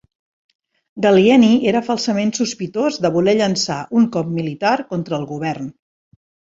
[1.05, 5.75] Gallieni era falsament sospitós de voler llançar un cop militar contra el govern.